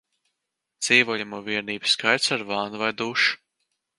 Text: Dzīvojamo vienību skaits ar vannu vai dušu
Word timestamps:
Dzīvojamo 0.85 1.41
vienību 1.51 1.91
skaits 1.93 2.33
ar 2.37 2.45
vannu 2.53 2.83
vai 2.85 2.91
dušu 3.05 3.39